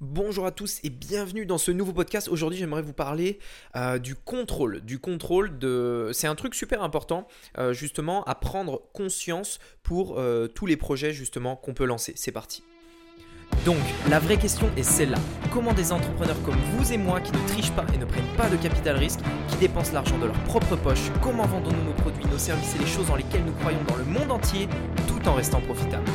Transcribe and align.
Bonjour 0.00 0.46
à 0.46 0.52
tous 0.52 0.78
et 0.84 0.90
bienvenue 0.90 1.44
dans 1.44 1.58
ce 1.58 1.72
nouveau 1.72 1.92
podcast. 1.92 2.28
Aujourd'hui, 2.28 2.56
j'aimerais 2.56 2.82
vous 2.82 2.92
parler 2.92 3.40
euh, 3.74 3.98
du 3.98 4.14
contrôle. 4.14 4.80
Du 4.82 5.00
contrôle 5.00 5.58
de. 5.58 6.10
C'est 6.12 6.28
un 6.28 6.36
truc 6.36 6.54
super 6.54 6.84
important, 6.84 7.26
euh, 7.58 7.72
justement, 7.72 8.22
à 8.22 8.36
prendre 8.36 8.80
conscience 8.92 9.58
pour 9.82 10.20
euh, 10.20 10.46
tous 10.46 10.66
les 10.66 10.76
projets, 10.76 11.12
justement, 11.12 11.56
qu'on 11.56 11.74
peut 11.74 11.84
lancer. 11.84 12.12
C'est 12.14 12.30
parti. 12.30 12.62
Donc, 13.64 13.78
la 14.08 14.20
vraie 14.20 14.36
question 14.36 14.70
est 14.76 14.84
celle-là. 14.84 15.18
Comment 15.52 15.72
des 15.72 15.90
entrepreneurs 15.90 16.40
comme 16.44 16.60
vous 16.76 16.92
et 16.92 16.96
moi 16.96 17.20
qui 17.20 17.32
ne 17.32 17.48
trichent 17.48 17.72
pas 17.72 17.84
et 17.92 17.98
ne 17.98 18.04
prennent 18.04 18.36
pas 18.36 18.48
de 18.48 18.56
capital 18.56 18.96
risque, 18.96 19.20
qui 19.48 19.56
dépensent 19.56 19.92
l'argent 19.92 20.18
de 20.18 20.26
leur 20.26 20.44
propre 20.44 20.76
poche, 20.76 21.10
comment 21.20 21.46
vendons-nous 21.46 21.82
nos 21.82 21.94
produits, 21.94 22.24
nos 22.26 22.38
services 22.38 22.76
et 22.76 22.78
les 22.78 22.86
choses 22.86 23.08
dans 23.08 23.16
lesquelles 23.16 23.44
nous 23.44 23.54
croyons 23.54 23.82
dans 23.88 23.96
le 23.96 24.04
monde 24.04 24.30
entier, 24.30 24.68
tout 25.08 25.26
en 25.28 25.34
restant 25.34 25.60
profitables? 25.60 26.08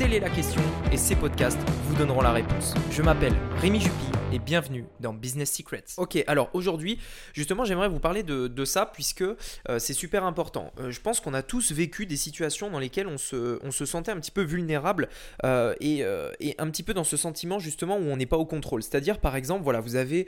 Telle 0.00 0.14
est 0.14 0.20
la 0.20 0.30
question 0.30 0.62
et 0.90 0.96
ces 0.96 1.14
podcasts 1.14 1.60
vous 1.84 1.94
donneront 1.94 2.22
la 2.22 2.32
réponse. 2.32 2.72
Je 2.90 3.02
m'appelle 3.02 3.34
Rémi 3.58 3.80
Juppy 3.80 4.06
et 4.32 4.38
bienvenue 4.38 4.86
dans 5.00 5.12
Business 5.12 5.52
Secrets. 5.52 5.84
Ok, 5.98 6.22
alors 6.26 6.48
aujourd'hui, 6.54 6.98
justement, 7.34 7.66
j'aimerais 7.66 7.88
vous 7.88 7.98
parler 7.98 8.22
de, 8.22 8.64
ça 8.64 8.86
puisque 8.86 9.22
euh, 9.22 9.36
c'est 9.78 9.92
super 9.92 10.24
important. 10.24 10.72
Euh, 10.78 10.90
je 10.90 11.00
pense 11.00 11.20
qu'on 11.20 11.34
a 11.34 11.42
tous 11.42 11.72
vécu 11.72 12.06
des 12.06 12.16
situations 12.16 12.70
dans 12.70 12.78
lesquelles 12.78 13.08
on 13.08 13.18
se, 13.18 13.84
sentait 13.84 14.12
un 14.12 14.16
petit 14.16 14.30
peu 14.30 14.42
vulnérable 14.42 15.08
euh, 15.44 15.74
et, 15.80 16.02
et, 16.40 16.54
un 16.58 16.70
petit 16.70 16.82
peu 16.82 16.94
dans 16.94 17.04
ce 17.04 17.16
sentiment 17.16 17.58
justement 17.58 17.96
où 17.98 18.04
on 18.04 18.16
n'est 18.16 18.24
pas 18.24 18.38
au 18.38 18.46
contrôle. 18.46 18.82
C'est-à-dire, 18.82 19.18
par 19.18 19.36
exemple, 19.36 19.64
voilà, 19.64 19.80
vous 19.80 19.96
avez 19.96 20.26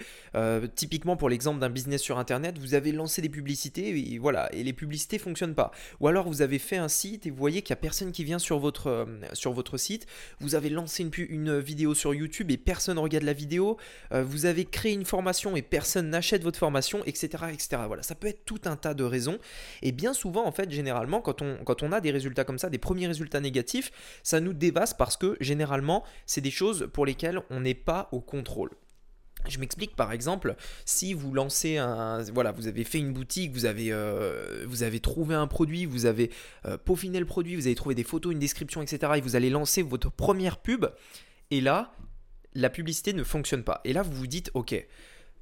typiquement 0.75 1.17
pour 1.17 1.31
l'exemple 1.31 1.61
d'un 1.61 1.71
business 1.71 2.03
sur 2.03 2.19
Internet, 2.19 2.59
vous 2.59 2.75
avez 2.75 2.93
lancé 2.93 3.23
des 3.23 3.29
publicités 3.29 4.13
et 4.13 4.19
voilà, 4.19 4.53
et 4.53 4.65
les 4.65 4.73
publicités 4.73 5.19
fonctionnent 5.19 5.55
pas. 5.55 5.71
Ou 6.01 6.09
alors 6.09 6.29
vous 6.29 6.43
avez 6.43 6.59
fait 6.59 6.77
un 6.77 6.89
site 6.89 7.27
et 7.27 7.31
vous 7.31 7.37
voyez 7.37 7.63
qu'il 7.63 7.73
n'y 7.75 7.79
a 7.79 7.83
personne 7.83 8.13
qui 8.13 8.25
vient 8.25 8.39
sur 8.39 8.59
votre, 8.59 9.07
sur 9.33 9.53
votre 9.53 9.62
site, 9.77 10.07
vous 10.41 10.55
avez 10.55 10.69
lancé 10.69 11.03
une, 11.29 11.59
vidéo 11.59 11.95
sur 11.95 12.15
YouTube 12.15 12.51
et 12.51 12.57
personne 12.57 12.99
regarde 12.99 13.25
la 13.25 13.33
vidéo, 13.33 13.77
euh, 14.13 14.23
vous 14.23 14.47
avez 14.47 14.65
créé 14.65 14.93
une 14.93 15.05
formation 15.05 15.57
et 15.57 15.63
personne 15.63 16.11
n'achète 16.11 16.43
votre 16.43 16.59
formation, 16.59 17.05
etc., 17.05 17.45
etc. 17.53 17.83
Voilà, 17.87 18.03
ça 18.03 18.15
peut 18.15 18.29
être 18.29 18.45
tout 18.45 18.61
un 18.65 18.77
tas 18.77 18.95
de 18.95 19.05
raisons. 19.05 19.39
Et 19.83 19.93
bien 19.93 20.15
souvent, 20.15 20.47
en 20.47 20.53
fait, 20.53 20.71
généralement, 20.71 21.21
quand 21.21 21.43
on, 21.43 21.57
quand 21.65 21.83
on 21.83 21.93
a 21.93 22.01
des 22.01 22.11
résultats 22.11 22.45
comme 22.45 22.59
ça, 22.59 22.71
des 22.71 22.79
premiers 22.79 23.07
résultats 23.07 23.41
négatifs, 23.41 23.91
ça 24.23 24.41
nous 24.41 24.53
dévaste 24.53 24.97
parce 24.99 25.17
que 25.17 25.37
généralement, 25.41 26.05
c'est 26.27 26.41
des 26.41 26.51
choses 26.51 26.89
pour 26.93 27.07
lesquelles 27.07 27.41
on 27.51 27.61
n'est 27.61 27.75
pas 27.75 28.09
au 28.13 28.21
contrôle. 28.21 28.71
Je 29.49 29.59
m'explique 29.59 29.97
par 29.97 30.13
exemple, 30.13 30.57
si 30.85 31.15
vous 31.15 31.35
lancez 31.35 31.79
un, 31.79 32.23
voilà, 32.33 32.53
vous 32.53 32.69
avez 32.69 32.85
fait 32.85 32.99
une 32.99 33.13
boutique, 33.13 33.53
vous 33.53 33.65
avez, 33.65 33.93
euh, 33.93 34.65
vous 34.67 34.83
avez 34.83 35.01
trouvé 35.01 35.35
un 35.35 35.47
produit, 35.47 35.85
vous 35.85 36.07
avez 36.07 36.31
euh, 36.67 36.79
peaufiné 36.79 37.19
le 37.19 37.27
produit, 37.27 37.57
vous 37.57 37.67
avez 37.67 37.75
trouvé 37.75 37.95
des 37.95 38.05
photos, 38.05 38.33
une 38.33 38.39
description, 38.39 38.83
etc. 38.83 39.15
Et 39.17 39.21
vous 39.21 39.37
allez 39.37 39.51
lancer 39.51 39.83
votre 39.83 40.11
première 40.11 40.59
pub, 40.59 40.87
et 41.51 41.61
là, 41.61 41.93
la 42.55 42.71
publicité 42.71 43.13
ne 43.13 43.25
fonctionne 43.25 43.65
pas. 43.65 43.81
Et 43.85 43.93
là, 43.93 44.03
vous 44.03 44.13
vous 44.13 44.27
dites, 44.27 44.51
ok, 44.55 44.87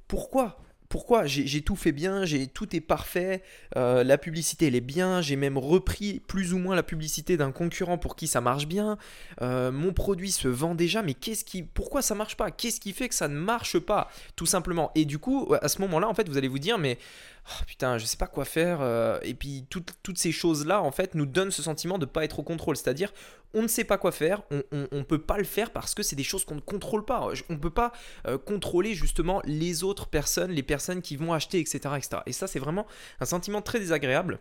pourquoi 0.07 0.57
pourquoi 0.91 1.25
j'ai 1.25 1.61
tout 1.61 1.77
fait 1.77 1.93
bien, 1.93 2.25
j'ai 2.25 2.47
tout 2.47 2.75
est 2.75 2.81
parfait, 2.81 3.43
euh, 3.77 4.03
la 4.03 4.17
publicité 4.17 4.67
elle 4.67 4.75
est 4.75 4.81
bien, 4.81 5.21
j'ai 5.21 5.37
même 5.37 5.57
repris 5.57 6.19
plus 6.27 6.53
ou 6.53 6.57
moins 6.57 6.75
la 6.75 6.83
publicité 6.83 7.37
d'un 7.37 7.53
concurrent 7.53 7.97
pour 7.97 8.17
qui 8.17 8.27
ça 8.27 8.41
marche 8.41 8.67
bien, 8.67 8.97
euh, 9.41 9.71
mon 9.71 9.93
produit 9.93 10.31
se 10.31 10.49
vend 10.49 10.75
déjà, 10.75 11.01
mais 11.01 11.13
qu'est-ce 11.13 11.45
qui, 11.45 11.63
pourquoi 11.63 12.01
ça 12.01 12.13
marche 12.13 12.35
pas? 12.35 12.51
Qu'est-ce 12.51 12.81
qui 12.81 12.91
fait 12.91 13.07
que 13.07 13.15
ça 13.15 13.29
ne 13.29 13.39
marche 13.39 13.79
pas 13.79 14.11
Tout 14.35 14.45
simplement? 14.45 14.91
Et 14.95 15.05
du 15.05 15.17
coup, 15.17 15.53
à 15.61 15.69
ce 15.69 15.79
moment-là, 15.79 16.09
en 16.09 16.13
fait, 16.13 16.27
vous 16.27 16.37
allez 16.37 16.49
vous 16.49 16.59
dire, 16.59 16.77
mais 16.77 16.97
oh, 17.47 17.63
putain, 17.65 17.97
je 17.97 18.05
sais 18.05 18.17
pas 18.17 18.27
quoi 18.27 18.43
faire. 18.43 18.79
Euh, 18.81 19.17
et 19.23 19.33
puis 19.33 19.65
toutes 19.69 20.17
ces 20.17 20.33
choses-là, 20.33 20.81
en 20.81 20.91
fait, 20.91 21.15
nous 21.15 21.25
donnent 21.25 21.51
ce 21.51 21.61
sentiment 21.61 21.99
de 21.99 22.05
ne 22.05 22.11
pas 22.11 22.25
être 22.25 22.39
au 22.39 22.43
contrôle. 22.43 22.75
C'est-à-dire, 22.75 23.13
on 23.53 23.61
ne 23.63 23.67
sait 23.67 23.83
pas 23.83 23.97
quoi 23.97 24.11
faire, 24.11 24.43
on 24.51 24.63
ne 24.91 25.03
peut 25.03 25.21
pas 25.21 25.37
le 25.37 25.43
faire 25.43 25.71
parce 25.71 25.93
que 25.93 26.03
c'est 26.03 26.15
des 26.15 26.23
choses 26.23 26.45
qu'on 26.45 26.55
ne 26.55 26.61
contrôle 26.61 27.05
pas. 27.05 27.29
On 27.49 27.53
ne 27.53 27.57
peut 27.59 27.69
pas 27.69 27.91
euh, 28.27 28.37
contrôler 28.37 28.93
justement 28.93 29.41
les 29.45 29.83
autres 29.83 30.07
personnes, 30.07 30.51
les 30.51 30.63
personnes 30.63 31.01
qui 31.01 31.15
vont 31.15 31.33
acheter, 31.33 31.59
etc. 31.59 31.79
etc. 31.97 32.21
Et 32.25 32.31
ça, 32.31 32.47
c'est 32.47 32.59
vraiment 32.59 32.87
un 33.19 33.25
sentiment 33.25 33.61
très 33.61 33.79
désagréable. 33.79 34.39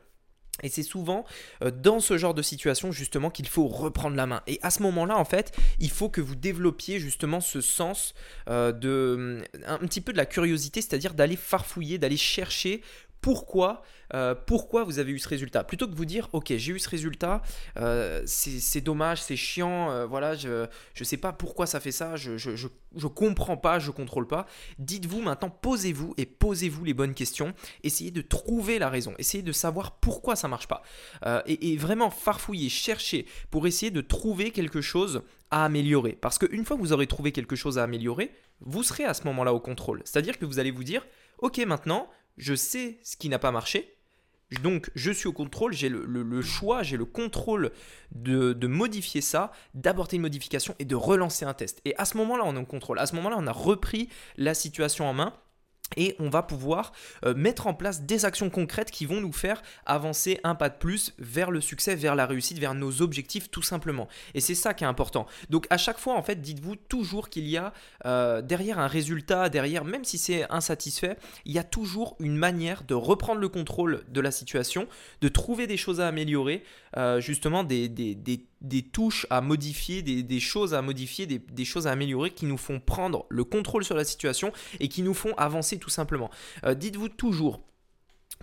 Et 0.63 0.69
c'est 0.69 0.83
souvent 0.83 1.25
euh, 1.63 1.71
dans 1.71 2.01
ce 2.01 2.19
genre 2.19 2.35
de 2.35 2.43
situation 2.43 2.93
justement 2.93 3.31
qu'il 3.31 3.49
faut 3.49 3.67
reprendre 3.67 4.17
la 4.17 4.27
main. 4.27 4.43
Et 4.47 4.59
à 4.63 4.71
ce 4.71 4.83
moment-là, 4.83 5.17
en 5.17 5.25
fait, 5.25 5.57
il 5.79 5.91
faut 5.91 6.11
que 6.11 6.21
vous 6.21 6.37
développiez 6.37 6.99
justement 7.01 7.41
ce 7.41 7.61
sens 7.61 8.15
de 8.47 9.43
un 9.67 9.79
petit 9.79 10.01
peu 10.01 10.13
de 10.13 10.19
la 10.19 10.27
curiosité, 10.27 10.83
c'est-à-dire 10.83 11.15
d'aller 11.15 11.37
farfouiller, 11.37 11.99
d'aller 11.99 12.17
chercher 12.17 12.83
pourquoi, 13.21 13.83
euh, 14.15 14.35
pourquoi 14.35 14.85
vous 14.85 14.99
avez 14.99 15.13
eu 15.13 15.19
ce 15.19 15.29
résultat? 15.29 15.65
Plutôt 15.65 15.87
que 15.87 15.95
vous 15.95 16.05
dire, 16.05 16.29
ok, 16.33 16.53
j'ai 16.57 16.73
eu 16.73 16.79
ce 16.79 16.89
résultat, 16.89 17.43
euh, 17.79 18.23
c'est 18.27 18.81
dommage, 18.81 19.23
c'est 19.23 19.37
chiant, 19.37 19.91
euh, 19.91 20.07
voilà, 20.07 20.35
je 20.35 20.67
ne 20.99 21.05
sais 21.05 21.17
pas 21.17 21.33
pourquoi 21.33 21.67
ça 21.67 21.81
fait 21.81 21.93
ça, 21.93 22.17
je, 22.17 22.37
je, 22.37 23.07
comprends 23.07 23.57
pas, 23.57 23.79
je 23.79 23.91
contrôle 23.91 24.27
pas. 24.27 24.47
Dites-vous 24.79 25.21
maintenant, 25.21 25.51
posez-vous 25.51 26.15
et 26.17 26.27
posez-vous 26.27 26.85
les 26.85 26.95
bonnes 26.95 27.15
questions. 27.15 27.55
Essayez 27.83 28.11
de 28.11 28.23
trouver 28.23 28.79
la 28.79 28.89
raison, 28.89 29.15
essayez 29.19 29.43
de 29.43 29.53
savoir 29.53 29.93
pourquoi 29.99 30.37
ça 30.37 30.49
marche 30.49 30.69
pas. 30.69 30.83
Et, 31.47 31.73
et, 31.73 31.77
vraiment 31.77 32.11
farfouiller, 32.11 32.69
chercher 32.69 33.27
pour 33.51 33.67
essayer 33.67 33.91
de 33.91 34.01
trouver 34.01 34.51
quelque 34.51 34.81
chose 34.81 35.23
à 35.51 35.65
améliorer. 35.65 36.13
Parce 36.13 36.39
qu'une 36.39 36.65
fois 36.65 36.77
que 36.77 36.83
vous 36.83 36.93
aurez 36.93 37.07
trouvé 37.07 37.33
quelque 37.33 37.57
chose 37.57 37.79
à 37.79 37.83
améliorer, 37.83 38.31
vous 38.61 38.83
serez 38.83 39.05
à 39.05 39.15
ce 39.15 39.25
moment-là 39.25 39.53
au 39.53 39.61
contrôle. 39.61 40.03
C'est-à-dire 40.05 40.39
que 40.39 40.45
vous 40.45 40.59
allez 40.59 40.71
vous 40.71 40.85
dire, 40.85 41.07
ok, 41.39 41.59
maintenant, 41.67 42.09
je 42.37 42.55
sais 42.55 42.99
ce 43.03 43.17
qui 43.17 43.29
n'a 43.29 43.39
pas 43.39 43.51
marché. 43.51 43.97
Donc 44.63 44.91
je 44.97 45.13
suis 45.13 45.29
au 45.29 45.33
contrôle, 45.33 45.73
j'ai 45.73 45.89
le, 45.89 46.43
choix, 46.43 46.83
j'ai 46.83 46.97
le 46.97 47.05
contrôle 47.05 47.71
de, 48.13 48.53
de 48.53 48.67
modifier 48.67 49.21
ça, 49.21 49.53
d'apporter 49.75 50.17
une 50.17 50.23
modification 50.23 50.75
et 50.81 50.85
de 50.85 50.97
relancer 50.97 51.45
un 51.45 51.55
test. 51.55 51.81
Et 51.85 51.95
à 51.97 52.05
ce 52.05 52.17
moment-là, 52.17 52.43
on 52.45 52.57
est 52.57 52.61
au 52.61 52.67
contrôle. 52.67 52.99
À 52.99 53.07
ce 53.07 53.15
moment-là, 53.15 53.37
on 53.39 53.47
a 53.47 53.53
repris 53.53 54.09
la 54.37 54.55
situation 54.55 55.09
en 55.09 55.13
main 55.13 55.35
et 55.97 56.17
on 56.19 56.29
va 56.29 56.43
pouvoir 56.43 56.93
euh, 57.25 57.35
mettre 57.35 57.67
en 57.67 57.75
place 57.75 58.03
des 58.03 58.25
actions 58.25 58.51
concrètes 58.51 58.91
qui 58.91 59.07
vont 59.07 59.21
nous 59.21 59.33
faire 59.33 59.63
avancer 59.87 60.41
un 60.45 60.55
pas 60.55 60.69
de 60.69 60.77
plus 60.77 61.15
vers 61.19 61.51
le 61.51 61.61
succès, 61.61 61.95
vers 61.95 62.15
la 62.15 62.27
réussite, 62.27 62.59
vers 62.59 62.75
nos 62.75 63.03
objectifs 63.03 63.51
tout 63.51 63.63
simplement. 63.63 64.09
Et 64.35 64.41
c'est 64.41 64.55
ça 64.55 64.75
qui 64.75 64.85
est 64.85 64.87
important. 64.87 65.27
Donc 65.49 65.67
à 65.71 65.79
chaque 65.79 65.99
fois, 65.99 66.15
en 66.15 66.23
fait, 66.23 66.41
dites-vous 66.41 66.77
toujours 66.77 67.29
qu'il 67.29 67.49
y 67.49 67.57
a 67.57 67.73
euh, 68.07 68.43
derrière 68.43 68.79
un 68.79 68.87
résultat, 68.87 69.49
derrière, 69.49 69.85
même 69.85 70.05
si 70.05 70.19
c'est 70.19 70.51
insatisfait, 70.51 71.17
il 71.45 71.53
y 71.53 71.59
a 71.59 71.65
toujours 71.65 72.17
une 72.21 72.37
manière 72.37 72.83
de 72.85 72.95
reprendre 72.95 73.41
le 73.41 73.49
contrôle 73.49 74.03
de 74.09 74.21
la 74.21 74.31
situation, 74.31 74.87
de 75.21 75.29
trouver 75.29 75.67
des 75.67 75.77
choses 75.77 76.01
à 76.01 76.09
améliorer, 76.09 76.63
euh, 76.97 77.21
justement 77.21 77.65
des, 77.65 77.89
des, 77.89 78.15
des 78.15 78.45
des 78.61 78.83
touches 78.83 79.27
à 79.31 79.41
modifier, 79.41 80.03
des, 80.03 80.41
choses 80.41 80.75
à 80.75 80.83
modifier, 80.83 81.27
des, 81.27 81.65
choses 81.65 81.87
à 81.87 81.93
améliorer 81.93 82.31
qui 82.31 82.47
nous 82.47 82.59
font 82.59 82.81
prendre 82.81 83.27
le 83.29 83.45
contrôle 83.45 83.85
sur 83.85 83.97
la 83.97 84.05
situation 84.05 84.53
et 84.81 84.89
qui 84.89 85.03
nous 85.03 85.15
font 85.15 85.35
avancer 85.37 85.79
tout 85.79 85.91
simplement. 85.91 86.31
Euh, 86.65 86.75
dites-vous 86.75 87.09
toujours 87.09 87.63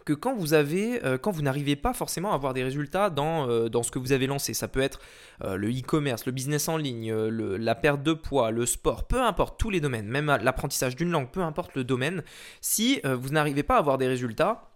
que 0.06 0.14
quand 0.14 0.36
vous 0.36 0.54
avez, 0.54 1.04
euh, 1.06 1.18
quand 1.18 1.32
vous 1.32 1.42
n'arrivez 1.42 1.76
pas 1.76 1.94
forcément 1.94 2.32
à 2.32 2.36
avoir 2.36 2.54
des 2.54 2.64
résultats 2.64 3.10
dans, 3.10 3.50
euh, 3.50 3.68
dans 3.68 3.84
ce 3.84 3.92
que 3.92 4.00
vous 4.00 4.12
avez 4.12 4.26
lancé, 4.26 4.54
ça 4.54 4.68
peut 4.68 4.80
être 4.80 5.00
le 5.44 5.70
e-commerce, 5.70 6.26
le 6.26 6.32
business 6.32 6.68
en 6.68 6.78
ligne, 6.78 7.14
la 7.14 7.76
perte 7.76 8.02
de 8.02 8.14
poids, 8.14 8.50
le 8.50 8.66
sport, 8.66 9.06
peu 9.08 9.22
importe 9.22 9.60
tous 9.60 9.70
les 9.70 9.80
domaines, 9.80 10.08
même 10.08 10.26
l'apprentissage 10.42 10.96
d'une 10.96 11.12
langue, 11.12 11.30
peu 11.30 11.42
importe 11.42 11.76
le 11.76 11.84
domaine, 11.84 12.24
si 12.60 13.02
vous 13.04 13.30
n'arrivez 13.30 13.62
pas 13.62 13.76
à 13.76 13.80
avoir 13.80 14.00
des 14.00 14.08
résultats, 14.08 14.72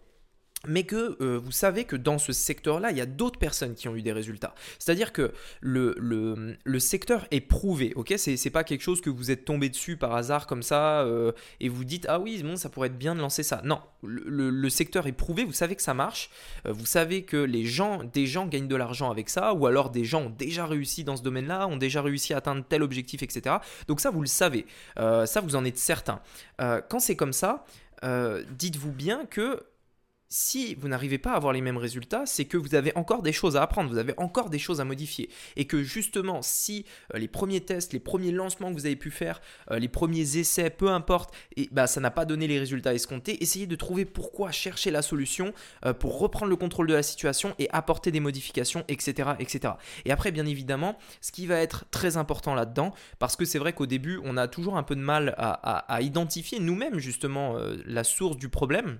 mais 0.68 0.84
que 0.84 1.18
euh, 1.22 1.40
vous 1.44 1.52
savez 1.52 1.86
que 1.86 1.96
dans 1.96 2.18
ce 2.18 2.34
secteur-là, 2.34 2.92
il 2.92 2.98
y 2.98 3.02
a 3.02 3.06
d'autres 3.06 3.40
personnes 3.40 3.74
qui 3.74 3.88
ont 3.88 3.96
eu 3.96 4.02
des 4.02 4.12
résultats. 4.12 4.54
C'est-à-dire 4.80 5.12
que 5.12 5.32
le, 5.60 5.96
le, 5.98 6.80
secteur 6.80 7.28
est 7.32 7.42
prouvé, 7.42 7.94
ok? 7.96 8.14
C'est 8.18 8.50
pas 8.50 8.64
quelque 8.64 8.82
chose 8.82 9.02
que 9.02 9.10
vous 9.10 9.32
êtes 9.32 9.46
tombé 9.46 9.70
dessus 9.70 9.98
par 9.98 10.16
hasard 10.16 10.48
comme 10.48 10.64
ça 10.64 11.02
euh, 11.02 11.32
et 11.60 11.70
vous 11.70 11.84
dites 11.84 12.06
ah 12.10 12.20
oui 12.20 12.42
bon 12.44 12.56
ça 12.56 12.70
pourrait 12.70 12.88
être 12.88 12.98
bien 12.98 13.16
de 13.16 13.22
lancer 13.22 13.44
ça. 13.44 13.62
Non, 13.64 13.82
le, 14.04 14.50
le 14.50 14.70
secteur 14.70 15.08
est 15.08 15.12
prouvé, 15.12 15.44
vous 15.44 15.54
savez 15.54 15.76
que 15.76 15.82
ça 15.82 15.94
marche, 15.94 16.30
euh, 16.66 16.72
vous 16.72 16.86
savez 16.86 17.24
que 17.24 17.38
les 17.38 17.66
gens, 17.66 18.04
des 18.04 18.26
gens 18.26 18.46
gagnent 18.48 18.68
de 18.68 18.76
l'argent 18.76 19.10
avec 19.12 19.30
ça, 19.30 19.54
ou 19.54 19.66
alors 19.68 19.90
des 19.90 20.06
gens 20.06 20.24
ont 20.24 20.30
déjà 20.30 20.66
réussi 20.66 21.04
dans 21.04 21.16
ce 21.16 21.24
domaine-là, 21.24 21.68
ont 21.68 21.78
déjà 21.78 22.02
réussi 22.02 22.34
à 22.34 22.38
atteindre 22.38 22.64
tel 22.68 22.84
objectif, 22.84 23.24
etc. 23.24 23.58
Donc 23.88 24.00
ça 24.00 24.10
vous 24.10 24.22
le 24.22 24.28
savez, 24.28 24.66
ça 24.96 25.42
vous 25.42 25.56
en 25.56 25.66
êtes 25.66 25.78
certain. 25.78 26.22
quand 26.58 27.00
c'est 27.00 27.16
comme 27.16 27.34
ça, 27.34 27.66
dites-vous 28.58 28.92
bien 28.92 29.26
que 29.26 29.64
si 30.32 30.76
vous 30.76 30.88
n'arrivez 30.88 31.18
pas 31.18 31.34
à 31.34 31.36
avoir 31.36 31.52
les 31.52 31.60
mêmes 31.60 31.78
résultats, 31.78 32.26
c'est 32.26 32.46
que 32.46 32.56
vous 32.56 32.74
avez 32.74 32.94
encore 32.96 33.22
des 33.22 33.34
choses 33.34 33.58
à 33.58 33.64
apprendre, 33.64 33.90
vous 33.90 33.98
avez 33.98 34.14
encore 34.16 34.50
des 34.50 34.60
choses 34.60 34.80
à 34.80 34.86
modifier. 34.86 35.30
Et 35.58 35.66
que 35.66 35.84
justement, 35.84 36.42
si 36.42 36.86
euh, 37.14 37.20
les 37.20 37.28
premiers 37.28 37.60
tests, 37.60 37.92
les 37.92 38.00
premiers 38.00 38.32
lancements 38.32 38.70
que 38.70 38.76
vous 38.76 38.86
avez 38.86 38.96
pu 38.96 39.12
faire, 39.12 39.42
euh, 39.72 39.78
les 39.78 39.90
premiers 39.90 40.38
essais, 40.38 40.70
peu 40.70 40.90
importe, 40.90 41.36
et 41.58 41.68
bah, 41.74 41.86
ça 41.86 42.00
n'a 42.00 42.12
pas 42.12 42.24
donné 42.24 42.48
les 42.48 42.60
résultats 42.60 42.94
escomptés, 42.94 43.44
essayez 43.44 43.68
de 43.68 43.76
trouver 43.76 44.06
pourquoi, 44.06 44.52
chercher 44.52 44.90
la 44.90 45.02
solution 45.02 45.54
euh, 45.86 45.94
pour 45.94 46.18
reprendre 46.18 46.50
le 46.50 46.56
contrôle 46.56 46.88
de 46.88 46.94
la 46.94 47.04
situation 47.04 47.54
et 47.60 47.70
apporter 47.72 48.12
des 48.12 48.22
modifications, 48.22 48.86
etc., 48.88 49.32
etc. 49.38 49.74
Et 50.06 50.12
après, 50.12 50.32
bien 50.32 50.46
évidemment, 50.46 50.98
ce 51.20 51.34
qui 51.34 51.46
va 51.46 51.58
être 51.58 51.84
très 51.92 52.16
important 52.16 52.56
là-dedans, 52.56 52.94
parce 53.20 53.36
que 53.36 53.44
c'est 53.44 53.60
vrai 53.60 53.74
qu'au 53.74 53.86
début, 53.86 54.22
on 54.24 54.38
a 54.38 54.48
toujours 54.48 54.78
un 54.78 54.84
peu 54.84 54.96
de 54.96 55.02
mal 55.02 55.36
à 55.38 56.02
identifier 56.02 56.62
nous-mêmes 56.62 57.00
justement 57.00 57.58
la 57.86 58.04
source 58.06 58.38
du 58.38 58.48
problème. 58.48 59.00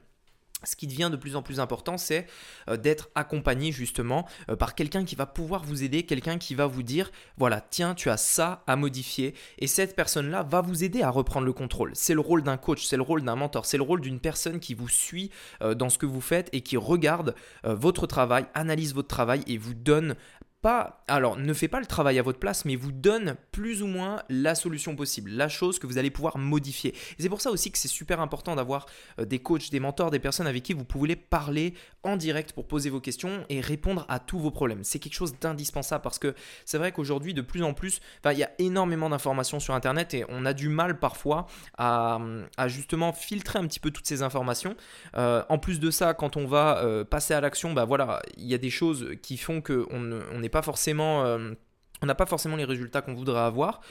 Ce 0.64 0.76
qui 0.76 0.88
devient 0.88 1.10
de 1.12 1.18
plus 1.18 1.36
en 1.36 1.42
plus 1.42 1.60
important, 1.60 1.98
c'est 1.98 2.28
euh, 2.70 2.78
d'être 2.78 3.10
accompagné 3.16 3.72
justement 3.72 4.28
euh, 4.50 4.56
par 4.56 4.76
quelqu'un 4.76 5.06
qui 5.06 5.16
va 5.16 5.26
pouvoir 5.26 5.64
vous 5.64 5.84
aider, 5.84 6.04
quelqu'un 6.04 6.38
qui 6.38 6.56
va 6.56 6.68
vous 6.68 6.84
dire, 6.84 7.12
voilà, 7.38 7.62
tiens, 7.62 7.96
tu 7.96 8.10
as 8.10 8.18
ça 8.18 8.64
à 8.68 8.76
modifier, 8.76 9.34
et 9.60 9.68
cette 9.68 9.96
personne-là 9.96 10.44
va 10.44 10.62
vous 10.62 10.84
aider 10.84 11.02
à 11.02 11.10
reprendre 11.10 11.46
le 11.46 11.54
contrôle. 11.54 11.92
C'est 11.96 12.14
le 12.14 12.22
rôle 12.22 12.44
d'un 12.44 12.58
coach, 12.58 12.86
c'est 12.86 12.98
le 12.98 13.04
rôle 13.04 13.24
d'un 13.24 13.36
mentor, 13.36 13.66
c'est 13.66 13.78
le 13.78 13.84
rôle 13.84 14.02
d'une 14.02 14.20
personne 14.20 14.60
qui 14.60 14.74
vous 14.74 14.90
suit 14.90 15.32
euh, 15.62 15.74
dans 15.74 15.90
ce 15.90 15.98
que 15.98 16.06
vous 16.06 16.22
faites 16.22 16.50
et 16.54 16.62
qui 16.62 16.78
regarde 16.78 17.36
votre 17.64 18.08
travail, 18.08 18.46
analyse 18.54 18.94
votre 18.94 19.08
travail 19.08 19.44
et 19.48 19.58
vous 19.58 19.74
donne 19.74 20.16
pas, 20.62 21.04
alors 21.08 21.38
ne 21.38 21.54
fait 21.54 21.68
pas 21.68 21.80
le 21.80 21.86
travail 21.86 22.20
à 22.20 22.22
votre 22.22 22.40
place, 22.40 22.66
mais 22.66 22.76
vous 22.76 22.92
donne 22.92 23.36
plus 23.52 23.82
ou 23.82 23.88
moins 23.88 24.22
la 24.30 24.56
solution 24.56 24.96
possible, 24.96 25.32
la 25.32 25.50
chose 25.50 25.80
que 25.80 25.88
vous 25.88 25.98
allez 25.98 26.12
pouvoir 26.12 26.38
modifier. 26.38 26.94
C'est 27.20 27.30
pour 27.30 27.42
ça 27.42 27.52
aussi 27.52 27.72
que 27.72 27.78
c'est 27.78 27.88
super 27.88 28.20
important 28.22 28.56
d'avoir 28.56 28.86
euh, 29.20 29.26
des 29.26 29.40
coachs, 29.40 29.72
des 29.72 29.80
mentors, 29.80 30.12
des 30.12 30.20
personnes 30.20 30.48
avec 30.48 30.64
qui 30.64 30.74
vous 30.74 30.86
pouvez 30.86 31.16
parler 31.16 31.74
en 32.04 32.18
direct 32.18 32.54
pour 32.54 32.68
poser 32.68 32.90
vos 32.90 33.00
questions 33.00 33.46
et 33.50 33.62
répondre 33.62 34.06
à 34.10 34.20
tous 34.20 34.40
vos 34.40 34.52
problèmes. 34.52 34.84
C'est 34.84 35.00
quelque 35.00 35.14
chose 35.14 35.38
d'indispensable 35.40 36.02
parce 36.04 36.20
que 36.20 36.36
c'est 36.66 36.78
vrai 36.78 36.92
qu'aujourd'hui, 36.92 37.34
de 37.34 37.42
plus 37.42 37.64
en 37.64 37.74
plus, 37.74 38.00
il 38.26 38.38
y 38.38 38.44
a 38.44 38.52
énormément 38.60 39.10
d'informations 39.10 39.60
sur 39.60 39.74
Internet 39.74 40.14
et 40.14 40.26
on 40.30 40.46
a 40.46 40.54
du 40.54 40.70
mal 40.70 41.00
parfois 41.00 41.48
à, 41.78 42.20
justement 42.68 43.14
filtrer 43.14 43.60
un 43.60 43.68
petit 43.68 43.80
peu 43.80 43.92
toutes 43.92 44.08
ces 44.08 44.24
informations. 44.24 44.76
Euh, 45.18 45.44
en 45.50 45.58
plus 45.58 45.80
de 45.80 45.92
ça, 45.92 46.14
quand 46.14 46.38
on 46.38 46.46
va 46.46 46.80
euh, 46.80 47.04
passer 47.04 47.34
à 47.34 47.42
l'action, 47.42 47.74
bah 47.74 47.86
voilà, 47.86 48.22
il 48.38 48.46
y 48.46 48.54
a 48.54 48.58
des 48.58 48.70
choses 48.70 49.10
qui 49.22 49.38
font 49.38 49.62
qu'on 49.62 50.00
n'est 50.40 50.50
pas 50.52 50.62
forcément... 50.62 51.26
Euh, 51.26 51.54
on 52.02 52.08
n'a 52.08 52.16
pas 52.16 52.26
forcément 52.26 52.56
les 52.56 52.66
résultats 52.66 53.02
qu'on 53.02 53.14
voudrait 53.14 53.42
avoir. 53.42 53.82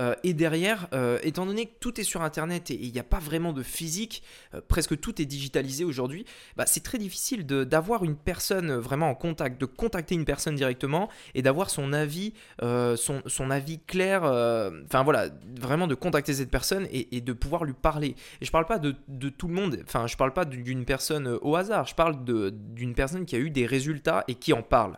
Euh, 0.00 0.14
et 0.22 0.32
derrière, 0.32 0.86
euh, 0.92 1.18
étant 1.22 1.44
donné 1.44 1.66
que 1.66 1.74
tout 1.80 2.00
est 2.00 2.04
sur 2.04 2.22
Internet 2.22 2.70
et 2.70 2.74
il 2.80 2.92
n'y 2.92 2.98
a 2.98 3.04
pas 3.04 3.18
vraiment 3.18 3.52
de 3.52 3.62
physique, 3.62 4.22
euh, 4.54 4.60
presque 4.66 4.98
tout 4.98 5.20
est 5.20 5.24
digitalisé 5.24 5.84
aujourd'hui, 5.84 6.24
bah, 6.56 6.64
c'est 6.66 6.82
très 6.82 6.98
difficile 6.98 7.46
d'avoir 7.46 8.04
une 8.04 8.16
personne 8.16 8.72
vraiment 8.72 9.10
en 9.10 9.14
contact, 9.14 9.60
de 9.60 9.66
contacter 9.66 10.14
une 10.14 10.24
personne 10.24 10.54
directement 10.54 11.08
et 11.34 11.42
d'avoir 11.42 11.70
son 11.70 11.92
avis, 11.92 12.32
son, 12.60 13.50
avis 13.50 13.80
clair, 13.80 14.22
enfin 14.22 15.02
voilà, 15.02 15.28
vraiment 15.58 15.86
de 15.86 15.94
contacter 15.94 16.34
cette 16.34 16.50
personne 16.50 16.86
et, 16.90 17.20
de 17.20 17.32
pouvoir 17.32 17.64
lui 17.64 17.72
parler. 17.72 18.14
Et 18.40 18.44
je 18.44 18.48
ne 18.48 18.52
parle 18.52 18.66
pas 18.66 18.78
de, 18.78 18.94
tout 19.28 19.48
le 19.48 19.54
monde, 19.54 19.78
enfin 19.84 20.06
je 20.06 20.14
ne 20.14 20.18
parle 20.18 20.32
pas 20.32 20.44
d'une 20.44 20.84
personne 20.84 21.38
au 21.42 21.56
hasard, 21.56 21.86
je 21.86 21.94
parle 21.94 22.24
d'une 22.24 22.94
personne 22.94 23.24
qui 23.24 23.36
a 23.36 23.38
eu 23.38 23.50
des 23.50 23.66
résultats 23.66 24.24
et 24.28 24.34
qui 24.34 24.52
en 24.52 24.62
parle. 24.62 24.96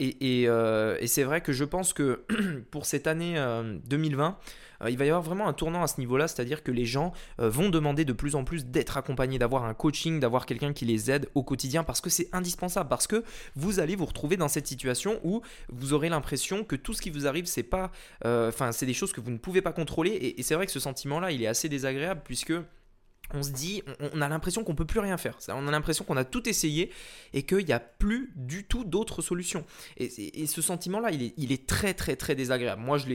et, 0.00 0.42
et, 0.42 0.42
et 0.44 1.06
c'est 1.06 1.24
vrai 1.24 1.40
que 1.40 1.52
je 1.52 1.64
pense 1.64 1.75
que 1.92 2.24
pour 2.70 2.86
cette 2.86 3.06
année 3.06 3.34
2020, 3.34 3.80
2020, 3.86 4.38
euh, 4.82 4.90
il 4.90 4.98
va 4.98 5.04
y 5.04 5.08
avoir 5.08 5.22
vraiment 5.22 5.48
un 5.48 5.52
tournant 5.52 5.82
à 5.82 5.86
ce 5.86 6.00
niveau-là, 6.00 6.28
c'est-à-dire 6.28 6.62
que 6.62 6.70
les 6.70 6.84
gens 6.84 7.12
euh, 7.40 7.48
vont 7.48 7.68
demander 7.68 8.04
de 8.04 8.12
plus 8.12 8.34
en 8.34 8.44
plus 8.44 8.66
d'être 8.66 8.96
accompagnés, 8.96 9.38
d'avoir 9.38 9.64
un 9.64 9.74
coaching, 9.74 10.20
d'avoir 10.20 10.46
quelqu'un 10.46 10.72
qui 10.72 10.84
les 10.84 11.10
aide 11.10 11.28
au 11.34 11.42
quotidien, 11.42 11.84
parce 11.84 12.00
que 12.00 12.10
c'est 12.10 12.28
indispensable, 12.32 12.88
parce 12.88 13.06
que 13.06 13.24
vous 13.54 13.80
allez 13.80 13.96
vous 13.96 14.06
retrouver 14.06 14.36
dans 14.36 14.48
cette 14.48 14.66
situation 14.66 15.20
où 15.24 15.42
vous 15.68 15.92
aurez 15.92 16.08
l'impression 16.08 16.64
que 16.64 16.76
tout 16.76 16.92
ce 16.92 17.02
qui 17.02 17.10
vous 17.10 17.26
arrive, 17.26 17.46
c'est 17.46 17.62
pas, 17.62 17.90
euh, 18.24 18.48
enfin, 18.48 18.72
c'est 18.72 18.86
des 18.86 18.94
choses 18.94 19.12
que 19.12 19.20
vous 19.20 19.30
ne 19.30 19.38
pouvez 19.38 19.62
pas 19.62 19.72
contrôler, 19.72 20.34
et 20.36 20.42
c'est 20.42 20.54
vrai 20.54 20.66
que 20.66 20.72
ce 20.72 20.80
sentiment-là, 20.80 21.32
il 21.32 21.42
est 21.42 21.46
assez 21.46 21.68
désagréable 21.68 22.22
puisque 22.24 22.52
on 23.34 23.42
se 23.42 23.50
dit, 23.50 23.82
on 24.12 24.20
a 24.20 24.28
l'impression 24.28 24.64
qu'on 24.64 24.74
peut 24.74 24.84
plus 24.84 25.00
rien 25.00 25.16
faire. 25.16 25.38
On 25.48 25.66
a 25.68 25.70
l'impression 25.70 26.04
qu'on 26.04 26.16
a 26.16 26.24
tout 26.24 26.48
essayé 26.48 26.90
et 27.32 27.42
qu'il 27.42 27.64
n'y 27.64 27.72
a 27.72 27.80
plus 27.80 28.32
du 28.36 28.64
tout 28.64 28.84
d'autres 28.84 29.22
solutions. 29.22 29.64
Et, 29.96 30.46
ce 30.46 30.62
sentiment-là, 30.62 31.10
il 31.10 31.52
est, 31.52 31.66
très 31.66 31.94
très 31.94 32.16
très 32.16 32.34
désagréable. 32.34 32.80
Moi, 32.82 32.98
je 32.98 33.06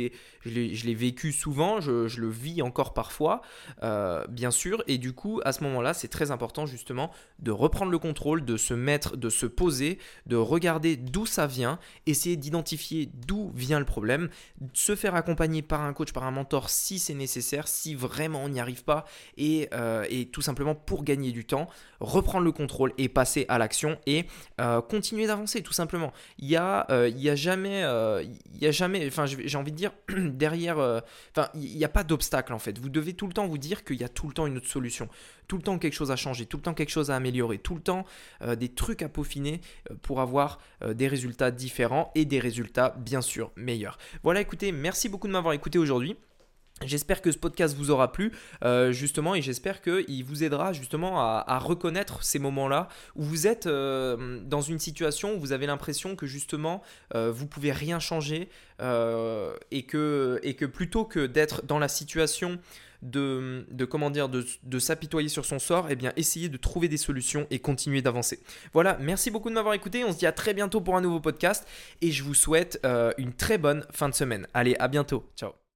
l'ai 0.45 0.93
vécu 0.93 1.31
souvent, 1.31 1.79
je, 1.79 2.19
le 2.19 2.29
vis 2.29 2.61
encore 2.61 2.93
parfois, 2.93 3.41
euh, 3.83 4.25
bien 4.27 4.51
sûr. 4.51 4.83
Et 4.87 4.97
du 4.97 5.13
coup, 5.13 5.41
à 5.45 5.53
ce 5.53 5.63
moment-là, 5.63 5.93
c'est 5.93 6.07
très 6.07 6.31
important 6.31 6.65
justement 6.65 7.11
de 7.39 7.51
reprendre 7.51 7.91
le 7.91 7.99
contrôle, 7.99 8.43
de 8.43 8.57
se 8.57 8.73
mettre, 8.73 9.17
de 9.17 9.29
se 9.29 9.45
poser, 9.45 9.97
de 10.25 10.35
regarder 10.35 10.97
d'où 10.97 11.25
ça 11.25 11.47
vient, 11.47 11.79
essayer 12.05 12.35
d'identifier 12.35 13.09
d'où 13.13 13.51
vient 13.55 13.79
le 13.79 13.85
problème, 13.85 14.29
se 14.73 14.95
faire 14.95 15.15
accompagner 15.15 15.61
par 15.61 15.81
un 15.81 15.93
coach, 15.93 16.11
par 16.11 16.23
un 16.23 16.31
mentor 16.31 16.69
si 16.69 16.99
c'est 16.99 17.13
nécessaire, 17.13 17.67
si 17.67 17.95
vraiment 17.95 18.43
on 18.43 18.49
n'y 18.49 18.59
arrive 18.59 18.83
pas. 18.83 19.05
Et 19.37 19.69
euh, 19.73 20.00
euh, 20.01 20.05
et 20.09 20.25
tout 20.25 20.41
simplement 20.41 20.75
pour 20.75 21.03
gagner 21.03 21.31
du 21.31 21.45
temps, 21.45 21.67
reprendre 21.99 22.43
le 22.43 22.51
contrôle 22.51 22.93
et 22.97 23.09
passer 23.09 23.45
à 23.49 23.57
l'action 23.57 23.97
et 24.05 24.25
euh, 24.59 24.81
continuer 24.81 25.27
d'avancer 25.27 25.61
tout 25.61 25.73
simplement. 25.73 26.11
Il 26.39 26.49
y 26.49 26.55
a, 26.55 26.85
euh, 26.89 27.11
jamais, 27.35 27.83
il 28.53 28.61
y 28.61 28.67
a 28.67 28.71
jamais, 28.71 29.07
enfin 29.07 29.25
j'ai 29.25 29.57
envie 29.57 29.71
de 29.71 29.77
dire 29.77 29.91
derrière, 30.09 30.77
enfin 30.77 31.49
il 31.55 31.77
n'y 31.77 31.85
a 31.85 31.89
pas 31.89 32.03
d'obstacle 32.03 32.53
en 32.53 32.59
fait. 32.59 32.77
Vous 32.77 32.89
devez 32.89 33.13
tout 33.13 33.27
le 33.27 33.33
temps 33.33 33.47
vous 33.47 33.57
dire 33.57 33.83
qu'il 33.83 33.99
y 33.99 34.03
a 34.03 34.09
tout 34.09 34.27
le 34.27 34.33
temps 34.33 34.47
une 34.47 34.57
autre 34.57 34.67
solution, 34.67 35.07
tout 35.47 35.57
le 35.57 35.63
temps 35.63 35.77
quelque 35.77 35.93
chose 35.93 36.11
à 36.11 36.15
changer, 36.15 36.45
tout 36.45 36.57
le 36.57 36.63
temps 36.63 36.73
quelque 36.73 36.89
chose 36.89 37.11
à 37.11 37.15
améliorer, 37.15 37.57
tout 37.57 37.75
le 37.75 37.81
temps 37.81 38.05
des 38.57 38.69
trucs 38.69 39.01
à 39.01 39.09
peaufiner 39.09 39.61
pour 40.01 40.21
avoir 40.21 40.59
des 40.85 41.07
résultats 41.07 41.51
différents 41.51 42.11
et 42.15 42.25
des 42.25 42.39
résultats 42.39 42.95
bien 42.99 43.21
sûr 43.21 43.51
meilleurs. 43.55 43.97
Voilà, 44.23 44.41
écoutez, 44.41 44.71
merci 44.71 45.09
beaucoup 45.09 45.27
de 45.27 45.33
m'avoir 45.33 45.53
écouté 45.53 45.77
aujourd'hui. 45.77 46.15
J'espère 46.85 47.21
que 47.21 47.31
ce 47.31 47.37
podcast 47.37 47.75
vous 47.75 47.91
aura 47.91 48.11
plu, 48.11 48.31
euh, 48.63 48.91
justement, 48.91 49.35
et 49.35 49.41
j'espère 49.41 49.81
qu'il 49.81 50.23
vous 50.23 50.43
aidera 50.43 50.73
justement 50.73 51.19
à, 51.21 51.59
reconnaître 51.59 52.23
ces 52.23 52.39
moments-là 52.39 52.87
où 53.15 53.23
vous 53.23 53.45
êtes 53.45 53.67
euh, 53.67 54.39
dans 54.43 54.61
une 54.61 54.79
situation 54.79 55.35
où 55.35 55.39
vous 55.39 55.51
avez 55.51 55.67
l'impression 55.67 56.15
que 56.15 56.25
justement 56.25 56.81
euh, 57.13 57.31
vous 57.31 57.45
pouvez 57.45 57.71
rien 57.71 57.99
changer 57.99 58.49
et, 58.79 59.83
que, 59.83 60.39
et 60.41 60.55
que 60.55 60.65
plutôt 60.65 61.05
que 61.05 61.27
d'être 61.27 61.63
dans 61.63 61.77
la 61.77 61.87
situation 61.87 62.57
de, 63.03 63.65
de 63.69 63.85
comment 63.85 64.09
dire 64.09 64.27
de, 64.27 64.43
de 64.63 64.79
s'apitoyer 64.79 65.29
sur 65.29 65.45
son 65.45 65.59
sort, 65.59 65.89
et 65.89 65.93
eh 65.93 65.95
bien 65.95 66.13
essayez 66.15 66.49
de 66.49 66.57
trouver 66.57 66.87
des 66.87 66.97
solutions 66.97 67.45
et 67.51 67.59
continuer 67.59 68.01
d'avancer. 68.01 68.39
Voilà, 68.73 68.97
merci 68.99 69.29
beaucoup 69.29 69.49
de 69.49 69.55
m'avoir 69.55 69.75
écouté. 69.75 70.03
On 70.03 70.11
se 70.11 70.17
dit 70.17 70.25
à 70.25 70.31
très 70.31 70.55
bientôt 70.55 70.81
pour 70.81 70.97
un 70.97 71.01
nouveau 71.01 71.19
podcast 71.19 71.67
et 72.01 72.11
je 72.11 72.23
vous 72.23 72.33
souhaite 72.33 72.79
une 73.19 73.33
très 73.33 73.59
bonne 73.59 73.85
fin 73.91 74.09
de 74.09 74.15
semaine. 74.15 74.47
Allez, 74.55 74.75
à 74.79 74.87
bientôt. 74.87 75.29
Ciao. 75.37 75.60